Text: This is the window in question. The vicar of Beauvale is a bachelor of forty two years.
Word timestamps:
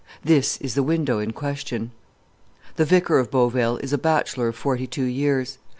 This 0.23 0.57
is 0.59 0.73
the 0.73 0.81
window 0.81 1.19
in 1.19 1.29
question. 1.29 1.91
The 2.75 2.85
vicar 2.85 3.19
of 3.19 3.29
Beauvale 3.29 3.77
is 3.83 3.93
a 3.93 3.99
bachelor 3.99 4.47
of 4.47 4.55
forty 4.55 4.87
two 4.87 5.03
years. 5.05 5.59